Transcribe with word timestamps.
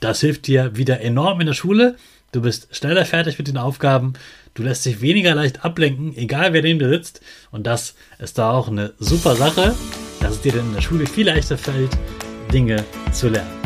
Das 0.00 0.20
hilft 0.20 0.46
dir 0.46 0.76
wieder 0.76 1.00
enorm 1.00 1.40
in 1.40 1.48
der 1.48 1.54
Schule. 1.54 1.96
Du 2.30 2.42
bist 2.42 2.68
schneller 2.70 3.04
fertig 3.04 3.36
mit 3.38 3.48
den 3.48 3.56
Aufgaben. 3.56 4.12
Du 4.54 4.62
lässt 4.62 4.86
dich 4.86 5.00
weniger 5.00 5.34
leicht 5.34 5.64
ablenken, 5.64 6.16
egal 6.16 6.52
wer 6.52 6.62
neben 6.62 6.78
dir 6.78 6.88
sitzt. 6.88 7.20
Und 7.50 7.66
das 7.66 7.94
ist 8.18 8.38
da 8.38 8.52
auch 8.52 8.68
eine 8.68 8.92
super 8.98 9.34
Sache, 9.34 9.74
dass 10.20 10.32
es 10.32 10.40
dir 10.42 10.52
dann 10.52 10.68
in 10.68 10.74
der 10.74 10.82
Schule 10.82 11.06
viel 11.06 11.26
leichter 11.26 11.58
fällt, 11.58 11.90
Dinge 12.52 12.84
zu 13.12 13.28
lernen. 13.28 13.58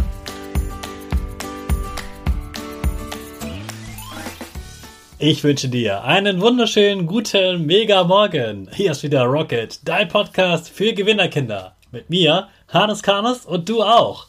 Ich 5.18 5.44
wünsche 5.44 5.68
dir 5.68 6.02
einen 6.02 6.40
wunderschönen 6.40 7.06
guten 7.06 7.66
Mega 7.66 8.04
Morgen. 8.04 8.68
Hier 8.72 8.92
ist 8.92 9.02
wieder 9.02 9.22
Rocket, 9.24 9.80
dein 9.84 10.08
Podcast 10.08 10.68
für 10.70 10.94
Gewinnerkinder. 10.94 11.76
Mit 11.90 12.10
mir, 12.10 12.48
Hannes 12.68 13.02
Karnes 13.02 13.44
und 13.44 13.68
du 13.68 13.82
auch. 13.82 14.28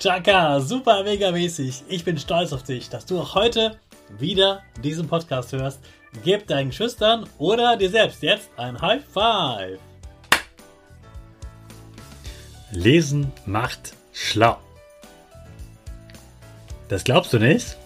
Chaka, 0.00 0.60
super 0.60 1.04
mega 1.04 1.30
mäßig. 1.30 1.84
Ich 1.86 2.06
bin 2.06 2.16
stolz 2.16 2.54
auf 2.54 2.62
dich, 2.62 2.88
dass 2.88 3.04
du 3.04 3.20
auch 3.20 3.34
heute 3.34 3.76
wieder 4.18 4.62
diesen 4.82 5.06
Podcast 5.06 5.52
hörst. 5.52 5.78
Gib 6.24 6.46
deinen 6.46 6.72
Schüchtern 6.72 7.28
oder 7.36 7.76
dir 7.76 7.90
selbst 7.90 8.22
jetzt 8.22 8.48
ein 8.56 8.80
High 8.80 9.04
Five. 9.04 9.78
Lesen 12.70 13.30
macht 13.44 13.92
schlau. 14.14 14.56
Das 16.88 17.04
glaubst 17.04 17.34
du 17.34 17.38
nicht? 17.38 17.76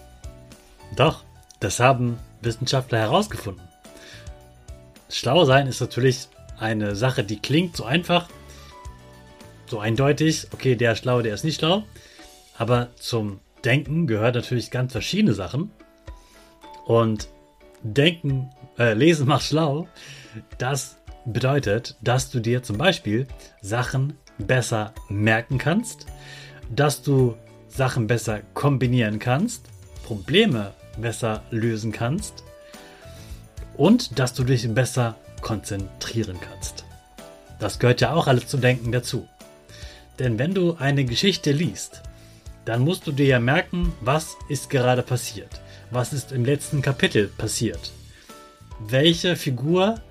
Doch, 0.95 1.25
das 1.59 1.81
haben 1.81 2.17
Wissenschaftler 2.39 2.99
herausgefunden. 2.99 3.67
Schlau 5.09 5.43
sein 5.43 5.67
ist 5.67 5.81
natürlich 5.81 6.29
eine 6.57 6.95
Sache, 6.95 7.25
die 7.25 7.41
klingt 7.41 7.75
so 7.75 7.83
einfach, 7.83 8.29
so 9.67 9.79
eindeutig, 9.79 10.47
okay, 10.53 10.75
der 10.75 10.93
ist 10.93 10.99
schlau, 10.99 11.21
der 11.21 11.33
ist 11.33 11.43
nicht 11.43 11.59
schlau. 11.59 11.83
Aber 12.57 12.89
zum 12.95 13.39
Denken 13.63 14.07
gehört 14.07 14.35
natürlich 14.35 14.71
ganz 14.71 14.91
verschiedene 14.91 15.33
Sachen. 15.33 15.71
Und 16.85 17.27
Denken, 17.83 18.51
äh, 18.77 18.93
Lesen 18.93 19.27
macht 19.27 19.45
schlau. 19.45 19.87
Das 20.57 20.97
bedeutet, 21.25 21.95
dass 22.01 22.29
du 22.29 22.39
dir 22.39 22.63
zum 22.63 22.77
Beispiel 22.77 23.27
Sachen 23.61 24.17
besser 24.37 24.93
merken 25.09 25.57
kannst, 25.57 26.05
dass 26.69 27.01
du 27.01 27.35
Sachen 27.67 28.07
besser 28.07 28.41
kombinieren 28.53 29.19
kannst, 29.19 29.67
Probleme 30.03 30.73
besser 30.97 31.43
lösen 31.51 31.91
kannst 31.91 32.43
und 33.75 34.19
dass 34.19 34.33
du 34.33 34.43
dich 34.43 34.67
besser 34.73 35.15
konzentrieren 35.41 36.37
kannst. 36.39 36.85
Das 37.59 37.79
gehört 37.79 38.01
ja 38.01 38.13
auch 38.13 38.27
alles 38.27 38.47
zum 38.47 38.61
Denken 38.61 38.91
dazu. 38.91 39.27
Denn 40.19 40.39
wenn 40.39 40.53
du 40.53 40.75
eine 40.79 41.05
Geschichte 41.05 41.51
liest, 41.51 42.01
dann 42.63 42.81
musst 42.81 43.05
du 43.05 43.11
dir 43.11 43.27
ja 43.27 43.39
merken, 43.39 43.93
was 44.01 44.37
ist 44.49 44.69
gerade 44.69 45.03
passiert. 45.03 45.61
Was 45.91 46.13
ist 46.13 46.31
im 46.31 46.45
letzten 46.45 46.81
Kapitel 46.81 47.27
passiert. 47.27 47.91
Welche 48.79 49.35
Figur 49.35 50.01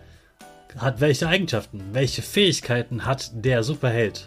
hat 0.79 1.01
welche 1.01 1.29
Eigenschaften? 1.29 1.83
Welche 1.93 2.23
Fähigkeiten 2.23 3.05
hat 3.05 3.31
der 3.35 3.63
Superheld? 3.63 4.27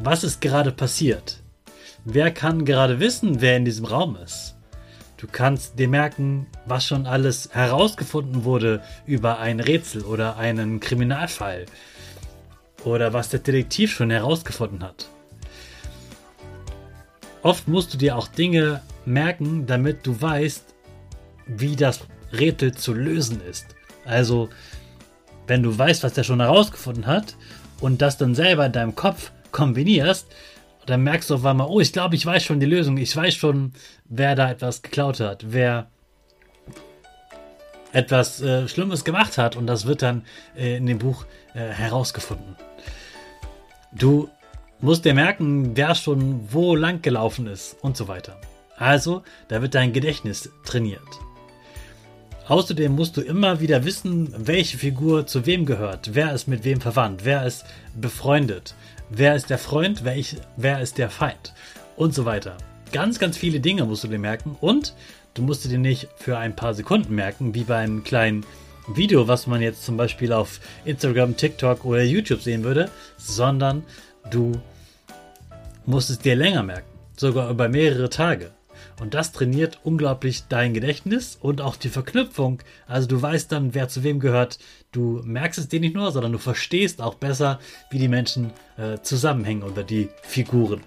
Was 0.00 0.24
ist 0.24 0.40
gerade 0.40 0.72
passiert? 0.72 1.40
Wer 2.04 2.30
kann 2.30 2.64
gerade 2.64 3.00
wissen, 3.00 3.40
wer 3.40 3.56
in 3.56 3.64
diesem 3.64 3.84
Raum 3.84 4.16
ist? 4.16 4.56
Du 5.16 5.28
kannst 5.30 5.78
dir 5.78 5.88
merken, 5.88 6.46
was 6.66 6.84
schon 6.84 7.06
alles 7.06 7.48
herausgefunden 7.52 8.44
wurde 8.44 8.82
über 9.06 9.38
ein 9.38 9.60
Rätsel 9.60 10.02
oder 10.02 10.36
einen 10.36 10.80
Kriminalfall 10.80 11.66
oder 12.84 13.12
was 13.12 13.30
der 13.30 13.40
Detektiv 13.40 13.92
schon 13.92 14.10
herausgefunden 14.10 14.82
hat. 14.82 15.08
Oft 17.42 17.68
musst 17.68 17.92
du 17.92 17.98
dir 17.98 18.16
auch 18.16 18.28
Dinge 18.28 18.80
merken, 19.04 19.66
damit 19.66 20.06
du 20.06 20.20
weißt, 20.20 20.74
wie 21.46 21.76
das 21.76 22.00
Rätsel 22.32 22.72
zu 22.72 22.94
lösen 22.94 23.40
ist. 23.42 23.66
Also, 24.04 24.48
wenn 25.46 25.62
du 25.62 25.76
weißt, 25.76 26.02
was 26.04 26.14
der 26.14 26.24
schon 26.24 26.40
herausgefunden 26.40 27.06
hat 27.06 27.36
und 27.80 28.00
das 28.00 28.16
dann 28.16 28.34
selber 28.34 28.66
in 28.66 28.72
deinem 28.72 28.94
Kopf 28.94 29.30
kombinierst, 29.52 30.26
dann 30.86 31.02
merkst 31.02 31.30
du 31.30 31.34
auf 31.34 31.44
einmal, 31.44 31.68
oh, 31.68 31.80
ich 31.80 31.92
glaube, 31.92 32.14
ich 32.14 32.24
weiß 32.24 32.42
schon 32.44 32.60
die 32.60 32.66
Lösung. 32.66 32.96
Ich 32.98 33.14
weiß 33.14 33.34
schon, 33.34 33.72
wer 34.06 34.34
da 34.34 34.50
etwas 34.50 34.82
geklaut 34.82 35.20
hat, 35.20 35.44
wer 35.48 35.90
etwas 37.92 38.40
äh, 38.40 38.68
Schlimmes 38.68 39.04
gemacht 39.04 39.38
hat 39.38 39.56
und 39.56 39.66
das 39.66 39.86
wird 39.86 40.02
dann 40.02 40.24
äh, 40.56 40.76
in 40.76 40.86
dem 40.86 40.98
Buch 40.98 41.26
äh, 41.54 41.60
herausgefunden. 41.60 42.56
Du 43.96 44.28
musst 44.80 45.04
dir 45.04 45.14
merken, 45.14 45.76
wer 45.76 45.94
schon 45.94 46.52
wo 46.52 46.74
lang 46.74 47.00
gelaufen 47.00 47.46
ist 47.46 47.76
und 47.80 47.96
so 47.96 48.08
weiter. 48.08 48.40
Also, 48.76 49.22
da 49.48 49.62
wird 49.62 49.76
dein 49.76 49.92
Gedächtnis 49.92 50.50
trainiert. 50.64 51.00
Außerdem 52.48 52.92
musst 52.92 53.16
du 53.16 53.22
immer 53.22 53.60
wieder 53.60 53.84
wissen, 53.84 54.34
welche 54.36 54.78
Figur 54.78 55.26
zu 55.26 55.46
wem 55.46 55.64
gehört, 55.64 56.10
wer 56.14 56.34
ist 56.34 56.48
mit 56.48 56.64
wem 56.64 56.80
verwandt, 56.80 57.24
wer 57.24 57.46
ist 57.46 57.64
befreundet, 57.94 58.74
wer 59.08 59.34
ist 59.34 59.48
der 59.48 59.58
Freund, 59.58 60.04
wer, 60.04 60.16
ich, 60.16 60.36
wer 60.56 60.80
ist 60.80 60.98
der 60.98 61.08
Feind 61.08 61.54
und 61.96 62.12
so 62.14 62.24
weiter. 62.24 62.58
Ganz, 62.92 63.18
ganz 63.18 63.38
viele 63.38 63.60
Dinge 63.60 63.86
musst 63.86 64.04
du 64.04 64.08
dir 64.08 64.18
merken 64.18 64.56
und 64.60 64.94
du 65.34 65.42
musst 65.42 65.64
dir 65.64 65.78
nicht 65.78 66.08
für 66.16 66.36
ein 66.36 66.54
paar 66.54 66.74
Sekunden 66.74 67.14
merken, 67.14 67.54
wie 67.54 67.64
beim 67.64 68.04
kleinen 68.04 68.44
Video, 68.86 69.28
was 69.28 69.46
man 69.46 69.62
jetzt 69.62 69.84
zum 69.84 69.96
Beispiel 69.96 70.32
auf 70.32 70.60
Instagram, 70.84 71.36
TikTok 71.36 71.84
oder 71.84 72.02
YouTube 72.02 72.42
sehen 72.42 72.64
würde, 72.64 72.90
sondern 73.16 73.82
du 74.30 74.52
musst 75.86 76.10
es 76.10 76.18
dir 76.18 76.36
länger 76.36 76.62
merken, 76.62 76.88
sogar 77.16 77.50
über 77.50 77.68
mehrere 77.68 78.10
Tage. 78.10 78.52
Und 79.00 79.14
das 79.14 79.32
trainiert 79.32 79.80
unglaublich 79.82 80.44
dein 80.48 80.74
Gedächtnis 80.74 81.36
und 81.40 81.60
auch 81.60 81.76
die 81.76 81.88
Verknüpfung. 81.88 82.60
Also 82.86 83.08
du 83.08 83.20
weißt 83.20 83.50
dann, 83.50 83.74
wer 83.74 83.88
zu 83.88 84.04
wem 84.04 84.20
gehört. 84.20 84.58
Du 84.92 85.20
merkst 85.24 85.58
es 85.58 85.68
dir 85.68 85.80
nicht 85.80 85.94
nur, 85.94 86.12
sondern 86.12 86.32
du 86.32 86.38
verstehst 86.38 87.00
auch 87.00 87.14
besser, 87.14 87.58
wie 87.90 87.98
die 87.98 88.08
Menschen 88.08 88.52
äh, 88.76 88.98
zusammenhängen 89.02 89.62
oder 89.62 89.82
die 89.82 90.10
Figuren. 90.22 90.82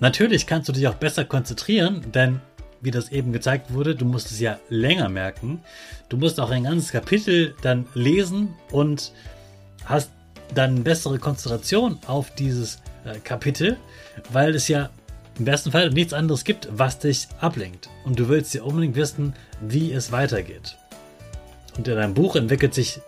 Natürlich 0.00 0.46
kannst 0.46 0.68
du 0.68 0.72
dich 0.72 0.86
auch 0.86 0.94
besser 0.94 1.24
konzentrieren, 1.24 2.12
denn 2.12 2.40
wie 2.80 2.90
das 2.90 3.10
eben 3.10 3.32
gezeigt 3.32 3.72
wurde, 3.72 3.94
du 3.94 4.04
musst 4.04 4.30
es 4.30 4.40
ja 4.40 4.58
länger 4.68 5.08
merken. 5.08 5.60
Du 6.08 6.16
musst 6.16 6.40
auch 6.40 6.50
ein 6.50 6.64
ganzes 6.64 6.92
Kapitel 6.92 7.54
dann 7.62 7.86
lesen 7.94 8.54
und 8.70 9.12
hast 9.84 10.10
dann 10.54 10.84
bessere 10.84 11.18
Konzentration 11.18 11.98
auf 12.06 12.34
dieses 12.34 12.78
äh, 13.04 13.18
Kapitel, 13.18 13.76
weil 14.30 14.54
es 14.54 14.68
ja 14.68 14.90
im 15.38 15.44
besten 15.44 15.70
Fall 15.70 15.90
nichts 15.90 16.12
anderes 16.12 16.44
gibt, 16.44 16.68
was 16.72 16.98
dich 16.98 17.28
ablenkt. 17.40 17.88
Und 18.04 18.18
du 18.18 18.28
willst 18.28 18.54
ja 18.54 18.62
unbedingt 18.62 18.96
wissen, 18.96 19.34
wie 19.60 19.92
es 19.92 20.10
weitergeht. 20.10 20.76
Und 21.76 21.86
in 21.86 21.94
deinem 21.94 22.14
Buch 22.14 22.34
entwickelt 22.34 22.74
sich 22.74 23.00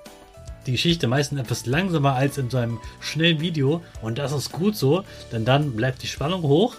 die 0.66 0.72
Geschichte 0.72 1.08
meistens 1.08 1.40
etwas 1.40 1.66
langsamer 1.66 2.14
als 2.14 2.38
in 2.38 2.50
so 2.50 2.58
einem 2.58 2.78
schnellen 3.00 3.40
Video. 3.40 3.82
Und 4.02 4.18
das 4.18 4.32
ist 4.32 4.52
gut 4.52 4.76
so, 4.76 5.04
denn 5.32 5.44
dann 5.44 5.74
bleibt 5.74 6.02
die 6.02 6.06
Spannung 6.06 6.42
hoch 6.42 6.76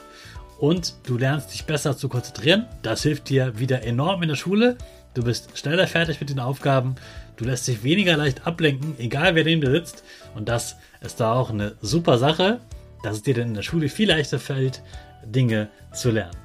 und 0.62 0.94
du 1.08 1.18
lernst 1.18 1.52
dich 1.52 1.66
besser 1.66 1.98
zu 1.98 2.08
konzentrieren. 2.08 2.68
Das 2.84 3.02
hilft 3.02 3.30
dir 3.30 3.58
wieder 3.58 3.82
enorm 3.82 4.22
in 4.22 4.30
der 4.30 4.36
Schule. 4.36 4.78
Du 5.16 5.24
bist 5.24 5.58
schneller 5.58 5.88
fertig 5.88 6.20
mit 6.20 6.30
den 6.30 6.40
Aufgaben. 6.40 6.96
Du 7.36 7.46
lässt 7.46 7.68
dich 7.68 7.84
weniger 7.84 8.16
leicht 8.16 8.46
ablenken, 8.46 8.94
egal 9.00 9.34
wer 9.34 9.44
neben 9.44 9.62
dir 9.62 9.72
sitzt. 9.72 10.04
Und 10.36 10.50
das 10.50 10.76
ist 11.02 11.20
da 11.20 11.34
auch 11.34 11.50
eine 11.50 11.76
super 11.82 12.20
Sache, 12.20 12.62
dass 13.02 13.16
es 13.18 13.24
dir 13.24 13.34
dann 13.34 13.48
in 13.48 13.54
der 13.56 13.64
Schule 13.64 13.90
viel 13.90 14.10
leichter 14.10 14.38
fällt, 14.38 14.84
Dinge 15.26 15.68
zu 15.94 16.12
lernen. 16.12 16.38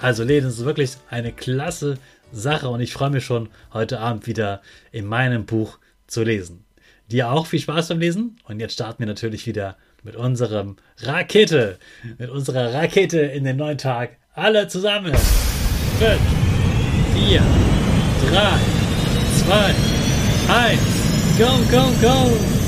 Also 0.00 0.22
Lesen 0.22 0.50
ist 0.50 0.64
wirklich 0.64 0.92
eine 1.10 1.32
klasse 1.32 1.98
Sache 2.30 2.68
und 2.68 2.80
ich 2.80 2.92
freue 2.92 3.10
mich 3.10 3.24
schon, 3.24 3.48
heute 3.72 3.98
Abend 3.98 4.28
wieder 4.28 4.62
in 4.92 5.04
meinem 5.04 5.46
Buch 5.46 5.78
zu 6.06 6.22
lesen. 6.22 6.64
Dir 7.10 7.32
auch 7.32 7.46
viel 7.46 7.58
Spaß 7.58 7.88
beim 7.88 7.98
Lesen 7.98 8.36
und 8.44 8.60
jetzt 8.60 8.74
starten 8.74 9.00
wir 9.00 9.08
natürlich 9.08 9.48
wieder 9.48 9.76
mit 10.04 10.16
unserem 10.16 10.76
Rakete, 10.98 11.78
mit 12.18 12.30
unserer 12.30 12.72
Rakete 12.72 13.20
in 13.20 13.44
den 13.44 13.56
neuen 13.56 13.78
Tag. 13.78 14.16
Alle 14.34 14.68
zusammen. 14.68 15.14
5, 15.98 16.20
4, 17.28 17.42
3, 18.30 18.60
2, 19.46 19.74
1, 20.52 20.80
go, 21.38 21.46
go, 21.70 21.90
go! 22.00 22.63